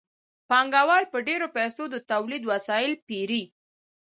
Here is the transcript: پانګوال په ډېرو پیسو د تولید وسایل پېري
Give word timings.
پانګوال 0.49 1.03
په 1.13 1.17
ډېرو 1.27 1.47
پیسو 1.55 1.83
د 1.93 1.95
تولید 2.11 2.43
وسایل 2.51 2.93
پېري 3.07 3.43